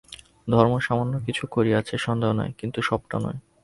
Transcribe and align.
ধর্ম 0.47 0.73
সামান্য 0.79 1.13
কিছু 1.25 1.43
করিয়াছে 1.47 1.95
সন্দেহ 1.97 2.31
নাই, 2.39 2.49
কিন্তু 2.59 2.79
সবটা 2.89 3.17
নয়। 3.25 3.39